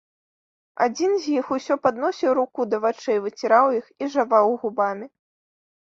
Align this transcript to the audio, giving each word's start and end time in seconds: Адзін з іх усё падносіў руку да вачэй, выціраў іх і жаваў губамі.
Адзін 0.85 1.11
з 1.25 1.35
іх 1.41 1.45
усё 1.59 1.77
падносіў 1.85 2.31
руку 2.41 2.61
да 2.73 2.77
вачэй, 2.89 3.23
выціраў 3.29 3.65
іх 3.81 3.85
і 4.03 4.13
жаваў 4.19 4.61
губамі. 4.67 5.05